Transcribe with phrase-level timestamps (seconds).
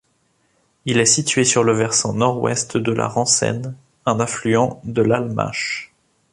[0.85, 3.75] Il est situé sur le versant nord-ouest de la Rancenne,
[4.07, 5.93] un affluent de l'Almache.